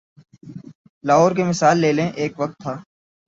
لاہور 1.07 1.31
کی 1.35 1.43
مثال 1.43 1.77
لے 1.77 1.91
لیں، 1.93 2.09
ایک 2.15 2.33
وقت 2.39 2.57
تھا۔ 2.63 2.73